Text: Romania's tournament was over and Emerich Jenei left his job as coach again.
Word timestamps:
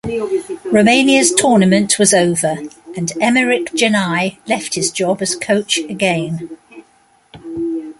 Romania's 0.71 1.31
tournament 1.31 1.99
was 1.99 2.11
over 2.11 2.57
and 2.97 3.13
Emerich 3.21 3.67
Jenei 3.75 4.39
left 4.47 4.73
his 4.73 4.89
job 4.91 5.21
as 5.21 5.35
coach 5.35 5.77
again. 5.77 6.57